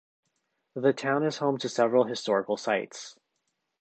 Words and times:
The 0.73 0.93
town 0.93 1.21
is 1.23 1.37
home 1.37 1.59
to 1.59 1.69
several 1.69 2.05
historical 2.05 2.57
sites. 2.57 3.19